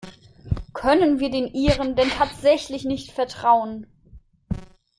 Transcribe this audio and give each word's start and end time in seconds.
Können 0.73 1.19
wir 1.19 1.29
den 1.29 1.45
Iren 1.53 1.95
denn 1.95 2.09
tatsächlich 2.09 2.85
nicht 2.85 3.11
vertrauen? 3.11 3.85